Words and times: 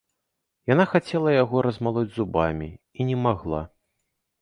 Яна 0.73 0.85
хацела 0.93 1.35
яго 1.43 1.63
размалоць 1.67 2.09
зубамі 2.17 2.73
і 2.77 3.01
не 3.11 3.23
магла. 3.29 3.65